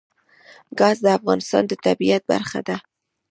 [0.79, 2.77] ګاز د افغانستان د طبیعت برخه ده.